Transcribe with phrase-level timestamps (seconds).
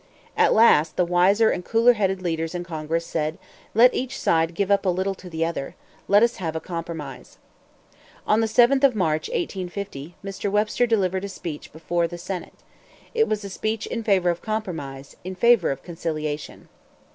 [0.35, 3.37] At last, the wiser and cooler headed leaders in Congress said,
[3.75, 5.75] "Let each side give up a little to the other.
[6.07, 7.37] Let us have a compromise."
[8.25, 10.49] On the 7th of March, 1850, Mr.
[10.49, 12.63] Webster delivered a speech before the senate.
[13.13, 16.67] It was a speech in favor of compromise, in favor of conciliation.